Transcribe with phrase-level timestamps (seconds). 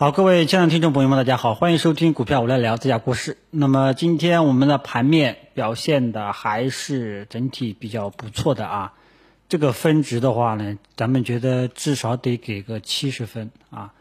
[0.00, 3.36] 好，各位亲爱的听众朋友们，大家好，欢迎收听股票我来聊这家故事。
[3.50, 8.92] 那么今天我们的盘面表现的还是整体比较不错的啊。
[9.48, 13.92] 这个分值的话呢，咱们觉得至少得给个七十分啊。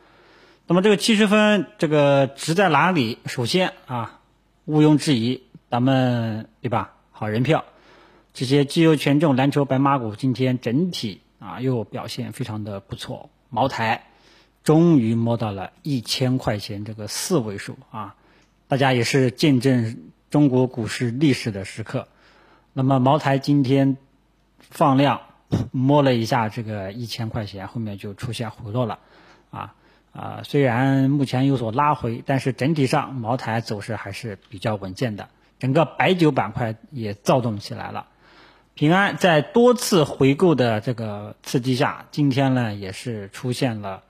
[0.67, 3.17] 那么这个七十分，这个值在哪里？
[3.25, 4.19] 首先啊，
[4.65, 5.41] 毋庸置疑，
[5.71, 6.93] 咱们对吧？
[7.09, 7.65] 好人票，
[8.35, 14.03] 这些绩优权重蓝筹白马股今天整体啊又表现非常的不错，茅台。
[14.67, 18.15] 终于摸到了一千块钱这个四位数啊！
[18.67, 22.09] 大家也是见证中国股市历史的时刻。
[22.73, 23.95] 那么茅台今天
[24.59, 25.21] 放量
[25.71, 28.99] 摸了一下这个一千块钱，后面就出现回落了
[29.51, 29.73] 啊
[30.11, 30.41] 啊！
[30.43, 35.29] 虽然目前有所拉回，但是整体上茅台走势还是比较稳健的。
[35.59, 38.07] 整个白酒板块也躁动起来了。
[38.73, 44.03] 平安在多次回购的这个刺激下，今天呢也是出现了。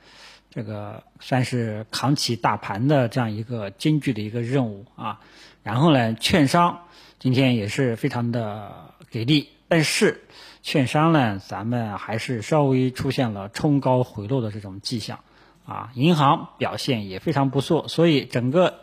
[0.58, 5.22] 这个算是扛起大盘的这样一个艰巨的一个任务啊，
[5.62, 6.88] 然后呢，券商
[7.20, 10.24] 今天也是非常的给力，但是
[10.64, 15.20] 券商呢，咱们还是稍微出现了冲高回落的这种迹象
[15.68, 18.80] 啊，银行表现也非常不错，所以整个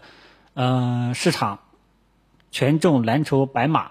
[0.52, 1.58] 嗯市场
[2.52, 3.90] 权重蓝筹白马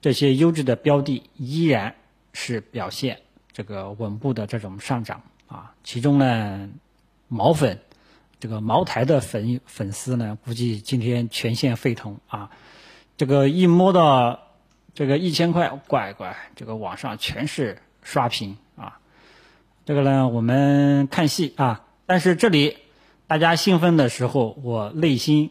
[0.00, 1.94] 这些优质的标的依然
[2.32, 3.20] 是表现
[3.52, 5.22] 这个稳步的这种上涨。
[5.52, 6.70] 啊，其中呢，
[7.28, 7.78] 毛粉，
[8.40, 12.50] 这个茅台的粉粉丝呢，估计今天全线沸腾啊！
[13.18, 14.40] 这个一摸到
[14.94, 18.98] 这个一千块，乖乖，这个网上全是刷屏啊！
[19.84, 22.78] 这个呢，我们看戏啊，但是这里
[23.26, 25.50] 大家兴奋的时候，我内心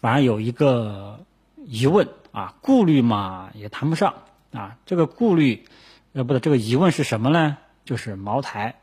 [0.00, 1.24] 反而有一个
[1.64, 4.14] 疑问啊，顾虑嘛也谈不上
[4.50, 5.64] 啊，这个顾虑
[6.12, 7.56] 呃不对，这个疑问是什么呢？
[7.84, 8.74] 就是茅台。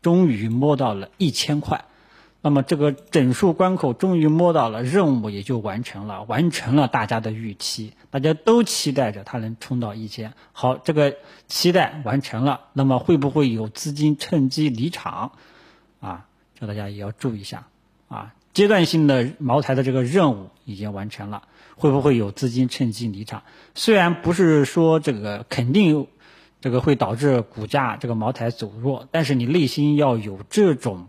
[0.00, 1.84] 终于摸到了一千块，
[2.40, 10.32] 那么这个整数关口终于摸到了，任务也就完成了，完成了大家的预期，大家都期待着它能冲到一千。
[10.52, 11.16] 好，这个
[11.48, 15.32] 期待完成了，那么会不会有资金趁机离场？
[16.00, 16.26] 啊，
[16.58, 17.66] 这大家也要注意一下。
[18.08, 21.42] 啊，阶段性的茅台的这个任务已经完成了，
[21.76, 23.42] 会不会有资金趁机离场？
[23.74, 26.06] 虽然不是说这个肯定。
[26.60, 31.08] 这个会导致股价这个茅台走弱，但是你内心要有这种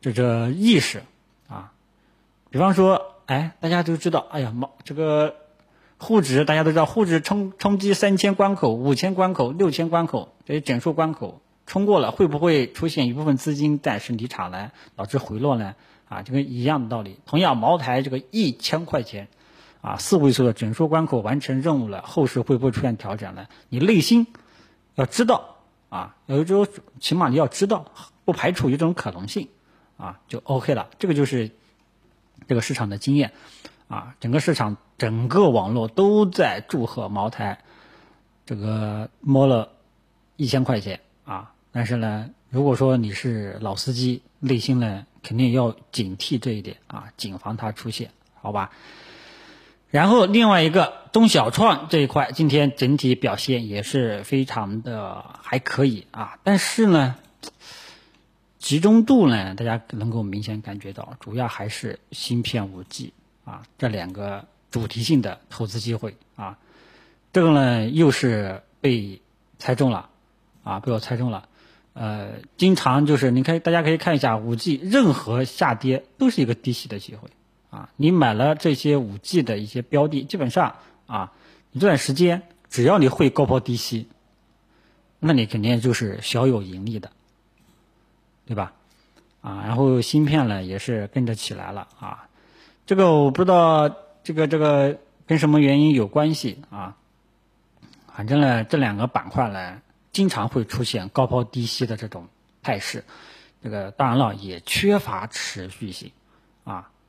[0.00, 1.02] 这这意识
[1.48, 1.72] 啊。
[2.50, 5.36] 比方说，哎，大家都知道，哎呀，茅这个
[5.98, 14.72] 沪指大家都知道，沪指冲冲击三千关口、五千关口、六千关口这些整数关口冲过了，会不会出现一部分资金暂时离场呢？
[14.94, 15.74] 导致回落呢？
[16.08, 17.18] 啊，这个一样的道理。
[17.24, 19.28] 同样，茅台这个一千块钱。
[19.84, 23.46] 啊，四位数的整数关口完成任务了，后市会不会出现调整呢？
[23.68, 24.26] 你内心
[24.94, 25.56] 要知道
[25.90, 26.66] 啊，有一种
[27.00, 27.92] 起码你要知道，
[28.24, 29.48] 不排除有这种可能性
[29.98, 30.88] 啊，就 OK 了。
[30.98, 31.50] 这个就是
[32.48, 33.32] 这个市场的经验
[33.88, 37.58] 啊，整个市场整个网络都在祝贺茅台
[38.46, 39.72] 这个摸了
[40.36, 41.52] 一千块钱啊。
[41.72, 48.70] 但是呢，如果说你是老司机，内心呢肯定要警惕这一点啊，谨防它出现，好吧？
[49.90, 57.14] 然后另外一个中小创这一块，今天整体表现也是非常的还可以啊，但是呢，
[58.58, 63.12] 集中度呢，大家能够明显感觉到，主要还是芯片五 G
[63.44, 66.58] 啊这两个主题性的投资机会啊，
[67.32, 69.20] 这个呢又是被
[69.60, 70.08] 猜中了
[70.64, 71.48] 啊，被我猜中了，
[71.92, 77.28] 呃，经常就是你看，大家可以看一下五 G 任何下跌都是一个低吸的机会。
[77.74, 80.76] 啊，你买了这些五 G 的一些标的，基本上
[81.08, 81.32] 啊，
[81.72, 84.06] 一段时间只要你会高抛低吸，
[85.18, 87.10] 那你肯定就是小有盈利的，
[88.46, 88.72] 对吧？
[89.40, 92.28] 啊，然后芯片呢也是跟着起来了啊，
[92.86, 93.88] 这个我不知道
[94.22, 94.96] 这个这个
[95.26, 96.96] 跟什么原因有关系啊，
[98.14, 102.28] 反正呢这两个板块呢经常会出现高抛低吸的这种
[102.62, 103.04] 态势，
[103.64, 106.12] 这个当然了也缺乏持续性。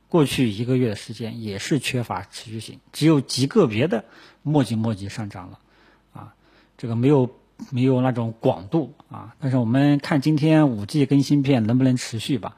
[0.08, 4.04] 过去一个月的时间也是缺乏持续性，只有极个别的
[4.42, 5.58] 墨迹墨迹上涨了，
[6.12, 6.34] 啊，
[6.78, 7.34] 这个没有
[7.70, 9.34] 没有那种广度啊。
[9.40, 12.56] 但是我们看今天五 G 更芯片能不能持续吧，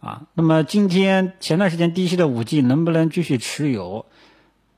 [0.00, 4.04] 啊，那么今天前段时间低吸的五 G 能不能继续持有？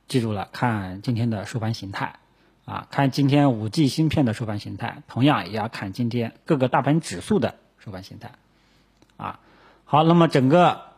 [0.07, 2.19] 记住了，看今天的收盘形态，
[2.65, 8.33] 啊，看今天五 G 芯片的收盘形态，同样也要看今天各个大盘指数的收盘形态，
[9.17, 9.39] 啊，
[9.85, 10.90] 好，那么整个。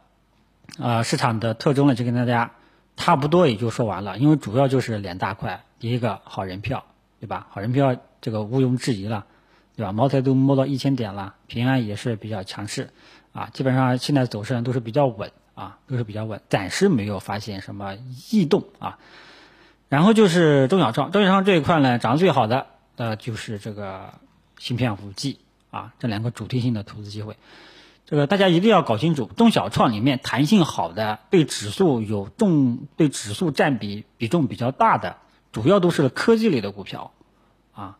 [0.79, 2.51] 呃，市场的特征呢，就跟大家
[2.97, 4.17] 差不多，也就说完了。
[4.17, 6.85] 因为主要就是两大块，第一个好人票，
[7.19, 7.47] 对吧？
[7.51, 9.25] 好人票这个毋庸置疑了，
[9.75, 9.91] 对吧？
[9.91, 12.89] 茅台都摸到一千点了，平安也是比较强势，
[13.33, 17.95] 啊，基本上现在走势呢都是比较稳啊，都是比较稳，暂时没有发现什么
[18.31, 18.97] 异动啊。
[19.89, 22.65] 然后就是中小创，中小创这一块呢涨得最好的
[22.95, 24.15] 呃就是这个
[24.57, 25.39] 芯片五 G
[25.69, 27.35] 啊，这两个主题性的投资机会。
[28.13, 35.17] 这个大家一定要搞清楚，中小创里面弹性好的，对指数有重，对指数占比比重比较大的，
[35.51, 37.11] 主要都是科技类的股票，
[37.73, 37.97] 啊，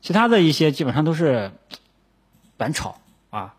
[0.00, 1.50] 其他的一些基本上都是
[2.56, 3.00] 短炒
[3.30, 3.56] 啊，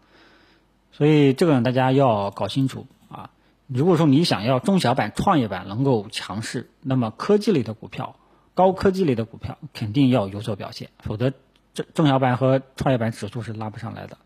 [0.93, 3.31] 所以这个大家要搞清楚啊。
[3.67, 8.15] 如果说你想要中小板、创业板能够强势，那么科技类的股票、
[8.53, 11.33] 高科技类的股票肯定要有所表现，否则
[11.73, 14.17] 这中小板和创业板指数是拉不上来的。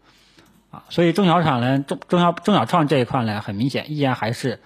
[0.74, 4.60] 啊，所以中小厂呢，中中小中小创这一块呢，很明显依然还是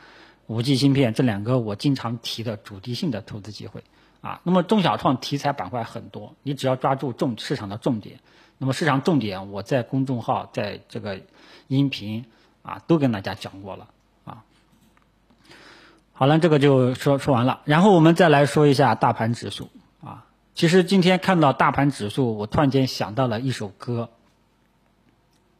[0.45, 3.83] 五 G 芯片这两个我经常提的主题性的投资机会
[4.21, 4.39] 啊。
[4.43, 8.19] 那么中小创题材板块很多，你只要抓住重市场的重点，
[8.57, 11.19] 那么市场重点我在公众号在这个
[11.67, 12.23] 音频
[12.61, 13.89] 啊都跟大家讲过了
[14.23, 14.45] 啊。
[16.13, 19.69] 好了，这个就说说完了，然后我们再来说一下大盘指数
[20.01, 20.23] 啊。
[20.55, 24.09] 其实今天看到大盘指数，我突然间想到了一首歌。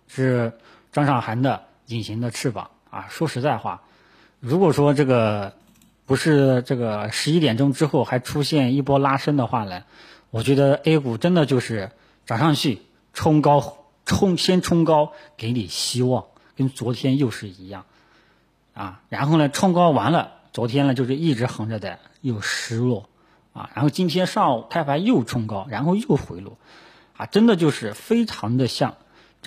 [0.08, 0.54] 是
[0.92, 3.08] 张韶涵的《隐形的翅膀》啊！
[3.10, 3.84] 说实在话，
[4.40, 5.54] 如果说这个
[6.06, 9.84] 不是这个十一点钟之后还出现一波拉升的话呢，
[10.32, 11.92] 我觉得 A 股真的就是
[12.26, 12.82] 涨上去
[13.14, 16.26] 冲高，冲先冲高给你希望，
[16.56, 17.86] 跟昨天又是一样
[18.74, 19.02] 啊！
[19.10, 23.10] 然后呢，冲高完了，昨天呢就是一直横着的，又失落
[23.54, 23.70] 啊！
[23.76, 26.58] 然后今天上午开盘又冲高，然后又回落
[27.18, 27.26] 啊！
[27.26, 28.96] 真的就是非常的像。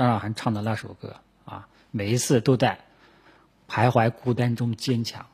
[0.01, 2.79] 张韶涵唱的那首歌啊，每一次都在
[3.69, 5.27] 徘徊孤单中坚强，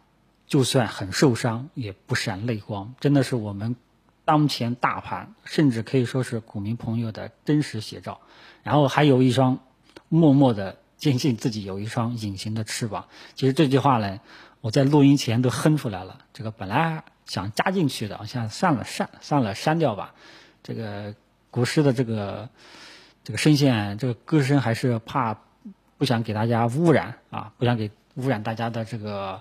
[0.49, 3.77] 就算很受伤也不闪泪光，真的是我们
[4.25, 8.21] 当前大盘，甚至可以说是股民朋友的真实写照。
[8.65, 9.61] 然后还有一双
[10.09, 13.07] 默默的坚信自己有一双隐形的翅膀。
[13.37, 14.19] 其实这句话呢，
[14.61, 16.19] 我在录音前都哼出来了。
[16.33, 20.13] 这个本来想加进去的，现在算了删算了删掉吧。
[20.65, 21.15] 这个
[21.53, 22.51] 古诗的这个。
[23.26, 25.37] 这个声线，这个歌声还是怕
[25.99, 29.40] 不想给大家污染啊，不想给污染大家的这个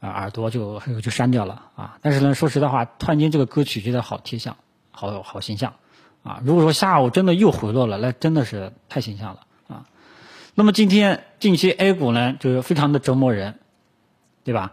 [0.00, 1.96] 呃耳朵，就就删掉了啊。
[2.02, 4.56] 但是呢，说实在话，突然间这个歌曲觉得好贴象，
[4.90, 5.74] 好好形象
[6.24, 6.42] 啊。
[6.44, 9.86] 如果说下午真的又回落了，那真的是太形象了啊。
[10.56, 13.60] 那么今天近期 A 股呢，就是非常的折磨人，
[14.42, 14.72] 对吧？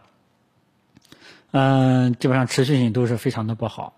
[1.51, 3.93] 嗯，基本上持续性都是非常的不好。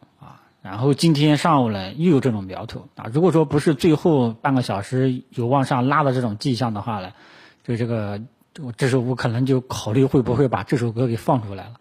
[0.64, 3.12] 然后今天上午呢，又有这种苗头啊！
[3.14, 7.12] 如果说不是最后半个小时有往上拉的这种迹象的话呢，
[7.66, 8.22] 就这个
[8.78, 11.74] 这首我可能就考虑会不会把这首歌给放出来了。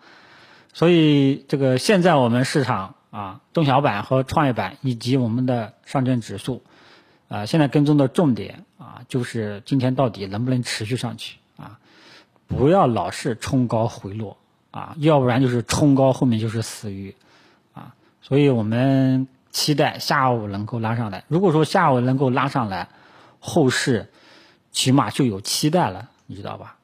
[0.73, 6.65] 所以这个现在我们市场啊，中小板和创业板以及我们的上证指数，
[7.29, 11.79] 啊，现在跟踪的重点啊，就是今天到底能不能持续上去啊？
[12.49, 14.39] 不要老是冲高回落
[14.73, 17.15] 啊，要不然就是冲高后面就是死鱼。
[18.23, 21.25] 所以我们期待下午能够拉上来。
[21.29, 22.89] 如果说下午能够拉上来，
[23.41, 24.09] 后市
[24.71, 26.77] 起码就有期待了，你知道吧？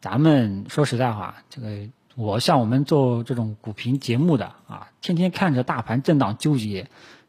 [0.00, 1.68] 咱们说实在话，这个
[2.16, 6.88] 我像我们做这种股评节目的啊，天天看着大盘震荡纠结，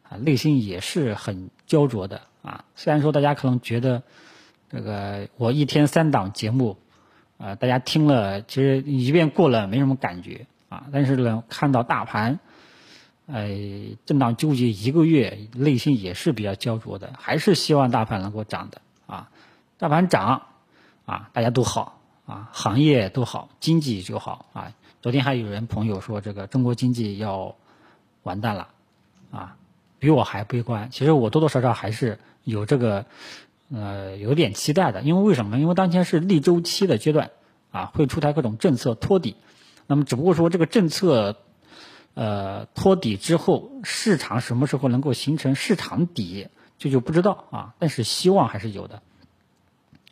[0.09, 2.63] 啊，内心也是很焦灼的啊。
[2.75, 4.01] 虽然说大家可能觉得
[4.71, 6.77] 这个我一天三档节目，
[7.37, 12.39] 啊，大家听了其实一遍过了没什么感觉啊，但是呢，看到大盘。
[13.31, 13.47] 呃，
[14.07, 19.29] 震荡纠结一个月，内心也是比较焦灼的，还是希望大盘能够涨的啊。
[19.77, 20.47] 大盘涨
[21.05, 24.73] 啊，大家都好啊，行业都好，经济就好啊。
[24.99, 27.55] 昨天还有人朋友说这个中国经济要
[28.23, 28.69] 完蛋了
[29.29, 29.57] 啊，
[29.99, 30.89] 比我还悲观。
[30.89, 33.05] 其实我多多少少还是有这个
[33.71, 35.59] 呃有点期待的，因为为什么？
[35.59, 37.29] 因为当前是逆周期的阶段
[37.69, 39.35] 啊，会出台各种政策托底。
[39.85, 41.37] 那么只不过说这个政策。
[42.13, 46.47] 呃，托底之后，市场什么时候能够形成市场底，
[46.77, 47.73] 这就不知道啊。
[47.79, 49.01] 但是希望还是有的，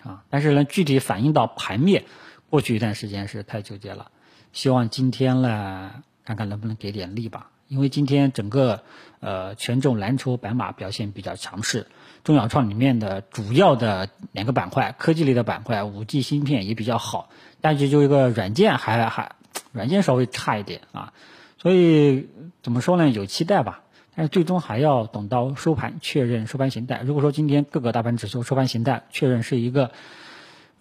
[0.03, 0.23] 啊。
[0.29, 2.05] 但是呢，具体反映到盘面，
[2.49, 4.11] 过去一段时间是太纠结了。
[4.53, 7.49] 希望今天呢，看看能不能给点力吧。
[7.67, 8.83] 因为今天整个
[9.19, 11.87] 呃权重蓝筹白马表现比较强势，
[12.23, 19.35] 中小创里面的主要的两个板块，科技类的板块，五 G 芯片也比较好，但是就一个软件还还
[19.73, 21.11] 软件稍微差一点啊。
[21.57, 22.29] 所以
[22.61, 23.09] 怎么说呢？
[23.09, 23.83] 有期待吧，
[24.15, 27.01] 但是最终还要等到收盘确认收盘形态。
[27.03, 29.91] 如果说今天各个大盘指数收盘形态确认是一个，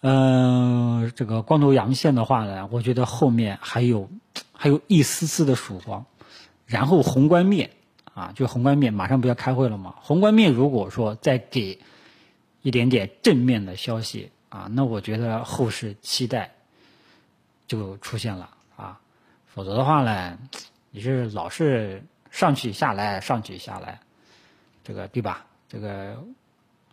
[0.01, 4.09] 嗯，这个光头阳线的话呢，我觉得后面还有
[4.53, 6.05] 还有一丝丝的曙光。
[6.65, 7.71] 然后宏观面
[8.13, 9.95] 啊，就宏观面马上不要开会了嘛。
[10.01, 11.79] 宏观面如果说再给
[12.61, 14.67] 一点点正面的消息啊。
[14.71, 16.51] 那我觉得后市期待
[17.67, 18.49] 就出现了，
[19.57, 20.37] 否则的话呢，
[20.91, 23.99] 你是老是上去下来上去下来，
[24.83, 25.47] 这个对吧？
[25.67, 26.23] 这个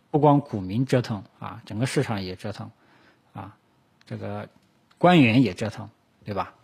[0.09, 2.71] 不光股民折腾啊，整个市场也折腾
[3.33, 3.55] 啊，
[4.07, 4.49] 这个
[4.97, 5.87] 官员也折腾，
[6.23, 6.55] 对吧？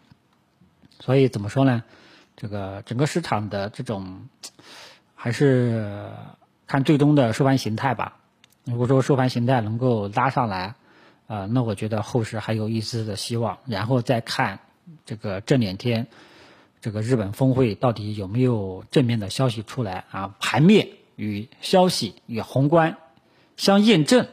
[1.00, 1.84] 所以怎么说呢？
[2.36, 4.28] 这个整个市场的这种
[5.14, 6.10] 还是
[6.66, 8.18] 看最终的收盘形态吧。
[8.64, 10.74] 如果说收盘形态能够拉上来，
[11.28, 13.60] 呃，那我觉得后市还有一丝的希望。
[13.68, 14.60] 然后再看
[15.06, 16.08] 这个这两天
[16.82, 20.36] 这个日本峰会到底有没有正面的消息出来啊？
[20.40, 22.98] 盘面与消息与宏观
[23.56, 24.28] 相验证，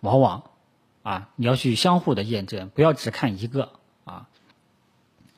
[0.00, 0.42] 往往
[1.02, 3.70] 啊你要去相互的验证，不要只看一个
[4.04, 4.28] 啊。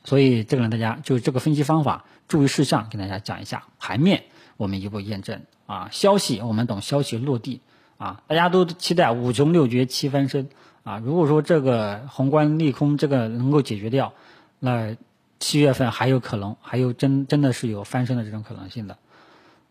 [0.03, 3.65] 所以这个呢，大家就这个分析方法注意事项跟大家讲一下。
[3.79, 4.23] 盘面
[4.57, 7.61] 我们一步验证啊，消息我们等消息落地
[7.97, 10.49] 啊，大家都期待五穷六绝七翻身
[10.83, 10.97] 啊。
[10.99, 14.13] 如果说这个宏观利空这个能够解决掉，
[14.59, 14.95] 那
[15.39, 18.97] 七月份还有可能，还有真真的是有翻身的这种可能性的，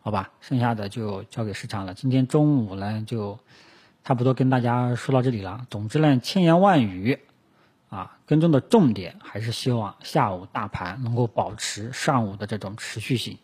[0.02, 0.30] 好吧？
[0.40, 1.94] 剩下的就交给市场了。
[1.94, 3.38] 今天中午呢，就
[4.04, 5.66] 差不多跟大家说到这里了。
[5.70, 7.18] 总之呢，千言万语。
[7.90, 13.36] 啊，跟踪的重点还是希望下午大盘能够保持上午的这种持续性，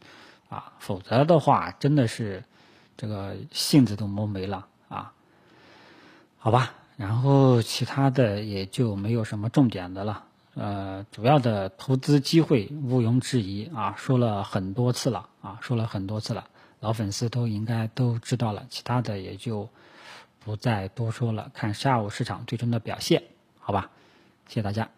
[0.48, 2.44] 啊，否则的话真的是
[2.96, 5.12] 这个性子都磨没了啊。
[6.38, 10.24] 好吧，然后其他的也就没有什么重点的了。
[10.54, 16.48] 呃，主要的投资机会毋庸置疑啊，说了很多次了啊，说了很多次了，
[16.80, 18.64] 老粉丝都应该都知道了。
[18.70, 19.68] 其他的也就
[20.42, 23.22] 不再多说了，看下午市场最终的表现，
[23.60, 23.90] 好吧。
[24.48, 24.88] 谢谢大家。